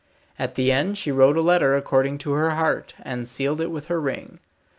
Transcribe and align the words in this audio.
At 0.39 0.55
the 0.55 0.71
end 0.71 0.97
she 0.97 1.11
wrote 1.11 1.37
a 1.37 1.41
letter 1.41 1.75
according 1.75 2.17
to 2.25 2.31
her 2.31 2.55
heart, 2.55 2.95
and 3.03 3.27
sealed 3.27 3.61
it 3.61 3.69
with 3.69 3.85
her 3.85 4.01
ring. 4.01 4.39